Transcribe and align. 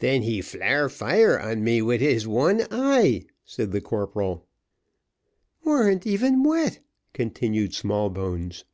"Then 0.00 0.22
he 0.22 0.40
flare 0.42 0.88
fire 0.88 1.38
on 1.38 1.62
me 1.62 1.80
wid 1.80 2.00
his 2.00 2.26
one 2.26 2.66
eye," 2.72 3.22
said 3.44 3.70
the 3.70 3.80
corporal. 3.80 4.48
"Warn't 5.64 6.04
even 6.08 6.42
wet," 6.42 6.80
continued 7.12 7.72
Smallbones. 7.72 8.64